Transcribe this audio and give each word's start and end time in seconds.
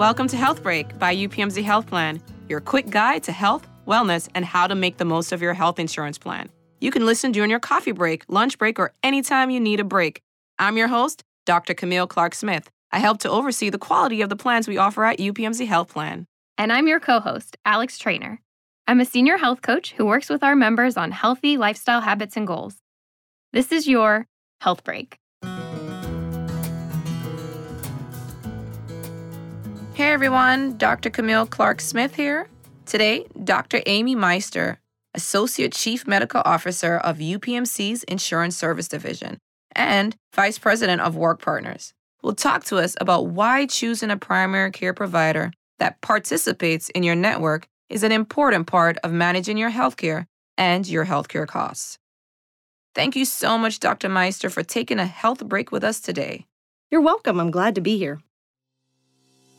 Welcome 0.00 0.28
to 0.28 0.36
Health 0.38 0.62
Break 0.62 0.98
by 0.98 1.14
UPMC 1.14 1.62
Health 1.62 1.86
Plan, 1.86 2.22
your 2.48 2.62
quick 2.62 2.88
guide 2.88 3.22
to 3.24 3.32
health, 3.32 3.68
wellness, 3.86 4.30
and 4.34 4.46
how 4.46 4.66
to 4.66 4.74
make 4.74 4.96
the 4.96 5.04
most 5.04 5.30
of 5.30 5.42
your 5.42 5.52
health 5.52 5.78
insurance 5.78 6.16
plan. 6.16 6.48
You 6.80 6.90
can 6.90 7.04
listen 7.04 7.32
during 7.32 7.50
your 7.50 7.60
coffee 7.60 7.92
break, 7.92 8.24
lunch 8.26 8.56
break, 8.56 8.78
or 8.78 8.94
anytime 9.02 9.50
you 9.50 9.60
need 9.60 9.78
a 9.78 9.84
break. 9.84 10.22
I'm 10.58 10.78
your 10.78 10.88
host, 10.88 11.22
Dr. 11.44 11.74
Camille 11.74 12.06
Clark 12.06 12.34
Smith. 12.34 12.70
I 12.90 12.98
help 12.98 13.18
to 13.18 13.30
oversee 13.30 13.68
the 13.68 13.76
quality 13.76 14.22
of 14.22 14.30
the 14.30 14.36
plans 14.36 14.66
we 14.66 14.78
offer 14.78 15.04
at 15.04 15.18
UPMC 15.18 15.66
Health 15.66 15.88
Plan. 15.88 16.24
And 16.56 16.72
I'm 16.72 16.88
your 16.88 16.98
co 16.98 17.20
host, 17.20 17.58
Alex 17.66 17.98
Trainer. 17.98 18.40
I'm 18.86 19.00
a 19.00 19.04
senior 19.04 19.36
health 19.36 19.60
coach 19.60 19.92
who 19.92 20.06
works 20.06 20.30
with 20.30 20.42
our 20.42 20.56
members 20.56 20.96
on 20.96 21.10
healthy 21.10 21.58
lifestyle 21.58 22.00
habits 22.00 22.38
and 22.38 22.46
goals. 22.46 22.76
This 23.52 23.70
is 23.70 23.86
your 23.86 24.26
Health 24.62 24.82
Break. 24.82 25.19
Hey 30.00 30.12
everyone, 30.12 30.78
Dr. 30.78 31.10
Camille 31.10 31.44
Clark 31.44 31.82
Smith 31.82 32.14
here. 32.14 32.48
Today, 32.86 33.26
Dr. 33.44 33.82
Amy 33.84 34.14
Meister, 34.14 34.80
Associate 35.12 35.70
Chief 35.70 36.06
Medical 36.06 36.40
Officer 36.46 36.96
of 36.96 37.18
UPMC's 37.18 38.02
Insurance 38.04 38.56
Service 38.56 38.88
Division 38.88 39.36
and 39.76 40.16
Vice 40.34 40.58
President 40.58 41.02
of 41.02 41.16
Workpartners, 41.16 41.92
will 42.22 42.34
talk 42.34 42.64
to 42.64 42.78
us 42.78 42.96
about 42.98 43.26
why 43.26 43.66
choosing 43.66 44.10
a 44.10 44.16
primary 44.16 44.70
care 44.70 44.94
provider 44.94 45.52
that 45.78 46.00
participates 46.00 46.88
in 46.88 47.02
your 47.02 47.14
network 47.14 47.68
is 47.90 48.02
an 48.02 48.10
important 48.10 48.66
part 48.66 48.96
of 49.04 49.12
managing 49.12 49.58
your 49.58 49.70
healthcare 49.70 50.24
and 50.56 50.88
your 50.88 51.04
healthcare 51.04 51.46
costs. 51.46 51.98
Thank 52.94 53.16
you 53.16 53.26
so 53.26 53.58
much, 53.58 53.80
Dr. 53.80 54.08
Meister, 54.08 54.48
for 54.48 54.62
taking 54.62 54.98
a 54.98 55.04
health 55.04 55.46
break 55.46 55.70
with 55.70 55.84
us 55.84 56.00
today. 56.00 56.46
You're 56.90 57.02
welcome. 57.02 57.38
I'm 57.38 57.50
glad 57.50 57.74
to 57.74 57.82
be 57.82 57.98
here. 57.98 58.22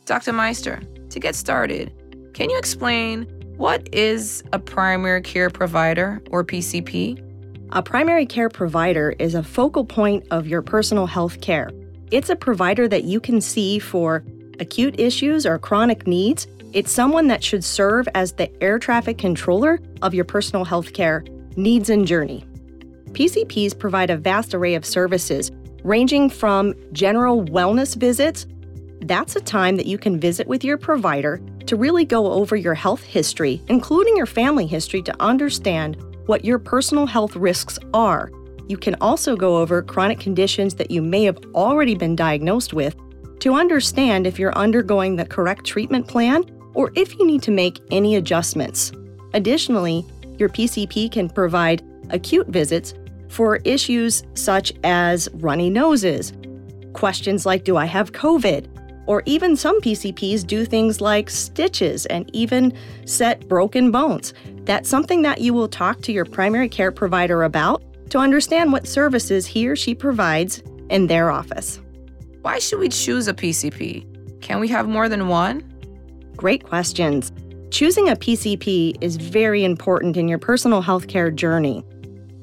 Dr. 0.04 0.32
Meister, 0.32 0.82
to 1.10 1.20
get 1.20 1.36
started, 1.36 1.92
can 2.34 2.50
you 2.50 2.58
explain 2.58 3.22
what 3.56 3.88
is 3.94 4.42
a 4.52 4.58
primary 4.58 5.22
care 5.22 5.48
provider 5.48 6.20
or 6.30 6.42
PCP? 6.42 7.22
A 7.70 7.82
primary 7.82 8.26
care 8.26 8.48
provider 8.48 9.14
is 9.20 9.36
a 9.36 9.44
focal 9.44 9.84
point 9.84 10.26
of 10.32 10.48
your 10.48 10.60
personal 10.60 11.06
health 11.06 11.40
care. 11.40 11.70
It's 12.10 12.30
a 12.30 12.36
provider 12.36 12.88
that 12.88 13.04
you 13.04 13.20
can 13.20 13.40
see 13.40 13.78
for 13.78 14.24
acute 14.58 14.98
issues 14.98 15.46
or 15.46 15.56
chronic 15.58 16.04
needs. 16.06 16.48
It's 16.72 16.90
someone 16.90 17.28
that 17.28 17.44
should 17.44 17.62
serve 17.62 18.08
as 18.14 18.32
the 18.32 18.50
air 18.60 18.80
traffic 18.80 19.18
controller 19.18 19.78
of 20.02 20.14
your 20.14 20.24
personal 20.24 20.64
health 20.64 20.94
care 20.94 21.24
needs 21.54 21.88
and 21.90 22.08
journey. 22.08 22.44
PCPs 23.12 23.78
provide 23.78 24.10
a 24.10 24.16
vast 24.16 24.52
array 24.52 24.74
of 24.74 24.84
services, 24.84 25.52
ranging 25.84 26.28
from 26.28 26.74
general 26.92 27.44
wellness 27.44 27.94
visits 27.94 28.46
that's 29.02 29.36
a 29.36 29.40
time 29.40 29.76
that 29.76 29.86
you 29.86 29.98
can 29.98 30.20
visit 30.20 30.46
with 30.46 30.64
your 30.64 30.78
provider 30.78 31.40
to 31.66 31.76
really 31.76 32.04
go 32.04 32.30
over 32.30 32.56
your 32.56 32.74
health 32.74 33.02
history, 33.02 33.60
including 33.68 34.16
your 34.16 34.26
family 34.26 34.66
history, 34.66 35.02
to 35.02 35.22
understand 35.22 35.96
what 36.26 36.44
your 36.44 36.58
personal 36.58 37.06
health 37.06 37.34
risks 37.36 37.78
are. 37.94 38.30
You 38.68 38.76
can 38.76 38.94
also 39.00 39.36
go 39.36 39.56
over 39.56 39.82
chronic 39.82 40.20
conditions 40.20 40.74
that 40.76 40.90
you 40.90 41.02
may 41.02 41.24
have 41.24 41.38
already 41.54 41.94
been 41.94 42.16
diagnosed 42.16 42.72
with 42.72 42.96
to 43.40 43.54
understand 43.54 44.26
if 44.26 44.38
you're 44.38 44.56
undergoing 44.56 45.16
the 45.16 45.26
correct 45.26 45.66
treatment 45.66 46.06
plan 46.06 46.44
or 46.74 46.92
if 46.94 47.18
you 47.18 47.26
need 47.26 47.42
to 47.42 47.50
make 47.50 47.80
any 47.90 48.16
adjustments. 48.16 48.92
Additionally, 49.34 50.06
your 50.38 50.48
PCP 50.48 51.10
can 51.10 51.28
provide 51.28 51.82
acute 52.10 52.46
visits 52.48 52.94
for 53.28 53.56
issues 53.64 54.22
such 54.34 54.72
as 54.84 55.28
runny 55.34 55.70
noses, 55.70 56.32
questions 56.92 57.44
like 57.44 57.64
Do 57.64 57.76
I 57.76 57.86
have 57.86 58.12
COVID? 58.12 58.71
Or 59.12 59.22
even 59.26 59.56
some 59.56 59.78
PCPs 59.82 60.46
do 60.46 60.64
things 60.64 61.02
like 61.02 61.28
stitches 61.28 62.06
and 62.06 62.34
even 62.34 62.72
set 63.04 63.46
broken 63.46 63.90
bones. 63.90 64.32
That's 64.64 64.88
something 64.88 65.20
that 65.20 65.42
you 65.42 65.52
will 65.52 65.68
talk 65.68 66.00
to 66.04 66.12
your 66.12 66.24
primary 66.24 66.66
care 66.66 66.90
provider 66.90 67.42
about 67.42 67.82
to 68.08 68.16
understand 68.16 68.72
what 68.72 68.86
services 68.86 69.44
he 69.44 69.68
or 69.68 69.76
she 69.76 69.94
provides 69.94 70.62
in 70.88 71.08
their 71.08 71.30
office. 71.30 71.78
Why 72.40 72.58
should 72.58 72.78
we 72.78 72.88
choose 72.88 73.28
a 73.28 73.34
PCP? 73.34 74.40
Can 74.40 74.60
we 74.60 74.68
have 74.68 74.88
more 74.88 75.10
than 75.10 75.28
one? 75.28 75.60
Great 76.34 76.64
questions. 76.64 77.32
Choosing 77.70 78.08
a 78.08 78.16
PCP 78.16 78.96
is 79.02 79.16
very 79.16 79.62
important 79.62 80.16
in 80.16 80.26
your 80.26 80.38
personal 80.38 80.82
healthcare 80.82 81.34
journey. 81.34 81.84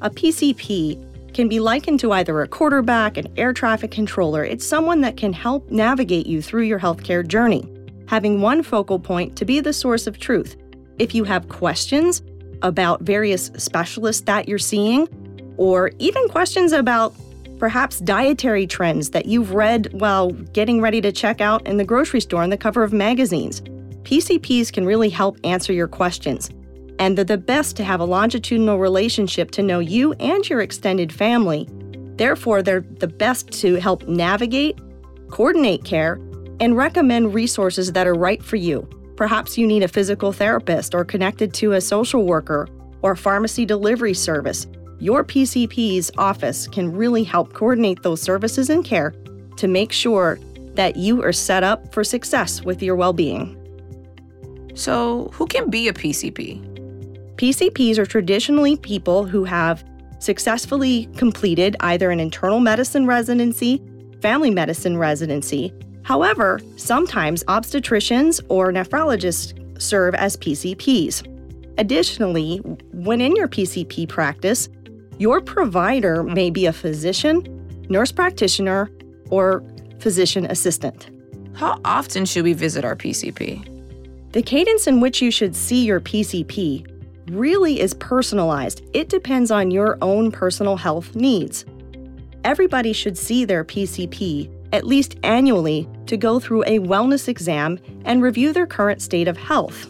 A 0.02 0.12
PCP 0.12 1.04
can 1.40 1.48
be 1.48 1.62
likened 1.62 2.02
to 2.02 2.12
either 2.12 2.42
a 2.42 2.48
quarterback, 2.50 3.16
an 3.16 3.26
air 3.38 3.54
traffic 3.54 3.92
controller. 3.92 4.44
It's 4.44 4.68
someone 4.68 5.00
that 5.00 5.16
can 5.16 5.32
help 5.32 5.72
navigate 5.72 6.28
you 6.28 6.42
through 6.42 6.64
your 6.64 6.82
healthcare 6.82 7.26
journey, 7.26 7.66
having 8.08 8.42
one 8.42 8.62
focal 8.62 9.00
point 9.00 9.38
to 9.38 9.46
be 9.46 9.62
the 9.62 9.72
source 9.72 10.06
of 10.06 10.20
truth. 10.20 10.58
If 10.98 11.16
you 11.16 11.24
have 11.24 11.48
questions 11.48 12.22
about 12.62 13.04
various 13.04 13.52
specialists 13.56 14.24
that 14.24 14.50
you're 14.50 14.60
seeing, 14.60 15.08
or 15.56 15.92
even 15.98 16.28
questions 16.28 16.74
about 16.74 17.16
perhaps 17.58 18.00
dietary 18.00 18.68
trends 18.68 19.12
that 19.12 19.26
you've 19.26 19.54
read 19.54 19.88
while 19.94 20.32
getting 20.32 20.82
ready 20.82 21.00
to 21.00 21.10
check 21.10 21.40
out 21.40 21.66
in 21.66 21.78
the 21.78 21.86
grocery 21.86 22.20
store 22.20 22.44
on 22.44 22.50
the 22.50 22.58
cover 22.58 22.84
of 22.84 22.92
magazines, 22.92 23.62
PCPs 24.04 24.74
can 24.74 24.86
really 24.86 25.10
help 25.10 25.38
answer 25.46 25.72
your 25.72 25.88
questions 25.88 26.50
and 27.00 27.18
they're 27.18 27.26
the 27.26 27.38
best 27.38 27.76
to 27.78 27.84
have 27.84 28.02
a 28.02 28.06
longitudinal 28.06 28.78
relationship 28.78 29.52
to 29.52 29.64
know 29.64 29.80
you 29.80 30.14
and 30.14 30.48
your 30.50 30.62
extended 30.62 31.12
family. 31.12 31.68
Therefore, 32.18 32.62
they're 32.62 32.86
the 33.00 33.08
best 33.08 33.52
to 33.62 33.76
help 33.76 34.08
navigate, 34.08 34.78
coordinate 35.30 35.86
care, 35.86 36.20
and 36.60 36.76
recommend 36.76 37.34
resources 37.34 37.94
that 37.94 38.06
are 38.06 38.14
right 38.14 38.44
for 38.44 38.58
you. 38.58 38.88
Perhaps 39.16 39.58
you 39.58 39.66
need 39.66 39.84
a 39.84 39.88
physical 39.88 40.34
therapist 40.34 40.94
or 40.94 41.06
connected 41.06 41.54
to 41.56 41.74
a 41.74 41.82
social 41.82 42.26
worker 42.26 42.68
or 43.02 43.16
pharmacy 43.16 43.66
delivery 43.66 44.14
service. 44.14 44.68
Your 45.00 45.24
PCP's 45.24 46.12
office 46.18 46.68
can 46.68 46.92
really 46.92 47.24
help 47.24 47.54
coordinate 47.54 48.04
those 48.04 48.22
services 48.22 48.70
and 48.70 48.84
care 48.84 49.14
to 49.56 49.68
make 49.68 49.94
sure 49.94 50.38
that 50.74 50.98
you 50.98 51.24
are 51.24 51.32
set 51.32 51.64
up 51.64 51.94
for 51.94 52.04
success 52.04 52.64
with 52.64 52.84
your 52.84 52.98
well 52.98 53.14
being. 53.14 53.56
So, 54.76 55.30
who 55.34 55.48
can 55.48 55.70
be 55.70 55.88
a 55.88 55.94
PCP? 55.94 56.79
PCPs 57.40 57.98
are 57.98 58.06
traditionally 58.06 58.76
people 58.76 59.24
who 59.24 59.46
have 59.46 59.86
successfully 60.20 61.06
completed 61.16 61.78
either 61.80 62.12
an 62.12 62.20
internal 62.20 62.60
medicine 62.60 63.08
residency, 63.08 63.82
family 64.22 64.52
medicine 64.52 64.98
residency. 64.98 65.74
However, 66.04 66.60
sometimes 66.76 67.46
obstetricians 67.46 68.44
or 68.50 68.74
nephrologists 68.74 69.54
serve 69.82 70.16
as 70.16 70.36
PCPs. 70.36 71.24
Additionally, 71.78 72.58
when 72.92 73.22
in 73.22 73.38
your 73.38 73.48
PCP 73.48 74.10
practice, 74.10 74.68
your 75.18 75.40
provider 75.40 76.24
may 76.24 76.50
be 76.50 76.66
a 76.66 76.74
physician, 76.74 77.86
nurse 77.88 78.12
practitioner, 78.12 78.92
or 79.30 79.64
physician 80.00 80.46
assistant. 80.48 81.10
How 81.54 81.80
often 81.86 82.26
should 82.26 82.44
we 82.44 82.52
visit 82.52 82.84
our 82.84 82.98
PCP? 82.98 83.64
The 84.34 84.42
cadence 84.42 84.88
in 84.88 85.00
which 85.00 85.22
you 85.22 85.32
should 85.32 85.56
see 85.56 85.86
your 85.86 86.02
PCP 86.02 86.89
really 87.32 87.80
is 87.80 87.94
personalized. 87.94 88.82
It 88.94 89.10
depends 89.10 89.52
on 89.52 89.72
your 89.72 89.98
own 90.02 90.32
personal 90.32 90.78
health 90.78 91.16
needs. 91.16 91.66
Everybody 92.44 92.94
should 92.94 93.18
see 93.18 93.46
their 93.46 93.64
PCP 93.64 94.50
at 94.72 94.86
least 94.86 95.18
annually 95.24 95.88
to 96.06 96.18
go 96.18 96.40
through 96.40 96.64
a 96.64 96.80
wellness 96.80 97.28
exam 97.28 97.80
and 98.06 98.22
review 98.22 98.54
their 98.54 98.68
current 98.68 99.02
state 99.02 99.28
of 99.28 99.38
health. 99.38 99.88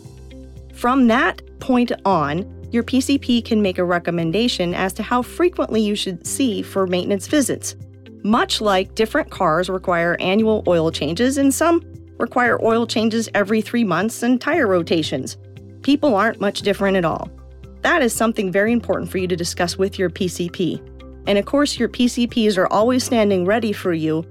From 0.73 1.07
that 1.07 1.41
point 1.59 1.91
on, 2.05 2.45
your 2.71 2.83
PCP 2.83 3.43
can 3.43 3.61
make 3.61 3.77
a 3.77 3.83
recommendation 3.83 4.73
as 4.73 4.93
to 4.93 5.03
how 5.03 5.21
frequently 5.21 5.81
you 5.81 5.95
should 5.95 6.25
see 6.25 6.61
for 6.61 6.87
maintenance 6.87 7.27
visits. 7.27 7.75
Much 8.23 8.61
like 8.61 8.95
different 8.95 9.31
cars 9.31 9.69
require 9.69 10.15
annual 10.19 10.63
oil 10.67 10.91
changes 10.91 11.37
and 11.37 11.53
some 11.53 11.81
require 12.17 12.63
oil 12.63 12.85
changes 12.85 13.29
every 13.33 13.61
three 13.61 13.83
months 13.83 14.23
and 14.23 14.39
tire 14.39 14.67
rotations 14.67 15.37
people 15.81 16.15
aren't 16.15 16.41
much 16.41 16.61
different 16.61 16.97
at 16.97 17.05
all. 17.05 17.29
That 17.81 18.01
is 18.01 18.13
something 18.13 18.51
very 18.51 18.71
important 18.71 19.09
for 19.09 19.17
you 19.17 19.27
to 19.27 19.35
discuss 19.35 19.77
with 19.77 19.97
your 19.97 20.09
PCP. 20.09 20.81
And 21.27 21.37
of 21.37 21.45
course, 21.45 21.79
your 21.79 21.89
PCPs 21.89 22.57
are 22.57 22.67
always 22.67 23.03
standing 23.03 23.45
ready 23.45 23.71
for 23.71 23.93
you 23.93 24.21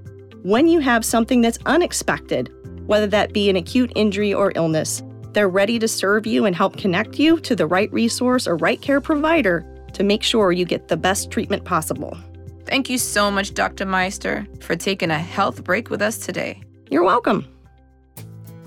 when 0.43 0.67
you 0.67 0.79
have 0.79 1.03
something 1.03 1.41
that's 1.41 1.59
unexpected, 1.65 2.51
whether 2.87 3.07
that 3.07 3.33
be 3.33 3.49
an 3.49 3.55
acute 3.55 3.91
injury 3.95 4.33
or 4.33 4.51
illness. 4.55 5.03
They're 5.33 5.49
ready 5.49 5.79
to 5.79 5.87
serve 5.87 6.25
you 6.25 6.45
and 6.45 6.55
help 6.55 6.77
connect 6.77 7.19
you 7.19 7.39
to 7.41 7.55
the 7.55 7.67
right 7.67 7.91
resource 7.91 8.47
or 8.47 8.55
right 8.57 8.81
care 8.81 9.01
provider 9.01 9.65
to 9.93 10.03
make 10.03 10.23
sure 10.23 10.51
you 10.51 10.65
get 10.65 10.87
the 10.87 10.97
best 10.97 11.31
treatment 11.31 11.65
possible. 11.65 12.17
Thank 12.65 12.89
you 12.89 12.97
so 12.97 13.31
much, 13.31 13.53
Dr. 13.53 13.85
Meister, 13.85 14.47
for 14.59 14.75
taking 14.75 15.11
a 15.11 15.17
health 15.17 15.63
break 15.63 15.89
with 15.89 16.01
us 16.01 16.17
today. 16.17 16.61
You're 16.89 17.03
welcome. 17.03 17.47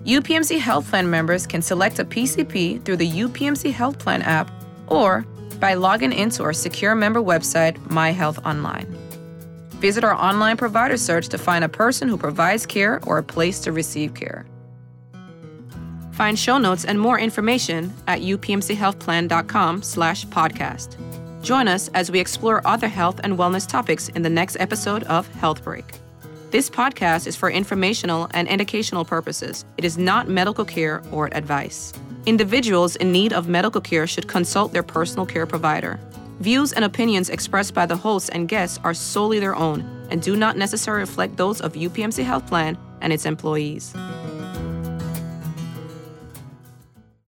UPMC 0.04 0.58
Health 0.58 0.88
Plan 0.90 1.08
members 1.08 1.46
can 1.46 1.62
select 1.62 2.00
a 2.00 2.04
PCP 2.04 2.84
through 2.84 2.96
the 2.96 3.10
UPMC 3.10 3.72
Health 3.72 3.98
Plan 3.98 4.22
app 4.22 4.50
or 4.88 5.24
by 5.60 5.74
logging 5.74 6.12
into 6.12 6.42
our 6.42 6.52
secure 6.52 6.96
member 6.96 7.20
website, 7.20 7.78
My 7.88 8.10
Health 8.10 8.44
Online. 8.44 8.86
Visit 9.78 10.02
our 10.02 10.14
online 10.14 10.56
provider 10.56 10.96
search 10.96 11.28
to 11.28 11.38
find 11.38 11.64
a 11.64 11.68
person 11.68 12.08
who 12.08 12.16
provides 12.16 12.66
care 12.66 13.00
or 13.06 13.18
a 13.18 13.22
place 13.22 13.60
to 13.60 13.70
receive 13.70 14.14
care. 14.14 14.44
Find 16.12 16.38
show 16.38 16.58
notes 16.58 16.84
and 16.84 17.00
more 17.00 17.18
information 17.18 17.92
at 18.08 18.20
upmchealthplan.com 18.20 19.82
slash 19.82 20.26
podcast. 20.26 20.96
Join 21.42 21.68
us 21.68 21.88
as 21.94 22.10
we 22.10 22.20
explore 22.20 22.64
other 22.66 22.88
health 22.88 23.20
and 23.22 23.38
wellness 23.38 23.68
topics 23.68 24.08
in 24.10 24.22
the 24.22 24.30
next 24.30 24.56
episode 24.58 25.04
of 25.04 25.26
Health 25.34 25.62
Break. 25.64 25.84
This 26.52 26.68
podcast 26.68 27.26
is 27.26 27.34
for 27.34 27.50
informational 27.50 28.28
and 28.34 28.46
educational 28.46 29.06
purposes. 29.06 29.64
It 29.78 29.86
is 29.86 29.96
not 29.96 30.28
medical 30.28 30.66
care 30.66 31.02
or 31.10 31.34
advice. 31.34 31.94
Individuals 32.26 32.94
in 32.96 33.10
need 33.10 33.32
of 33.32 33.48
medical 33.48 33.80
care 33.80 34.06
should 34.06 34.28
consult 34.28 34.74
their 34.74 34.82
personal 34.82 35.24
care 35.24 35.46
provider. 35.46 35.98
Views 36.40 36.74
and 36.74 36.84
opinions 36.84 37.30
expressed 37.30 37.72
by 37.72 37.86
the 37.86 37.96
hosts 37.96 38.28
and 38.28 38.50
guests 38.50 38.78
are 38.84 38.92
solely 38.92 39.40
their 39.40 39.56
own 39.56 39.80
and 40.10 40.20
do 40.20 40.36
not 40.36 40.58
necessarily 40.58 41.00
reflect 41.00 41.38
those 41.38 41.62
of 41.62 41.72
UPMC 41.72 42.22
Health 42.22 42.46
Plan 42.46 42.76
and 43.00 43.14
its 43.14 43.24
employees. 43.24 43.94